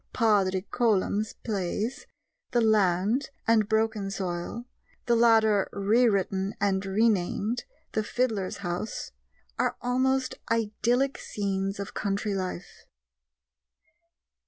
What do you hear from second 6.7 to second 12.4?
renamed The Fiddler's House) are almost idyllic scenes of country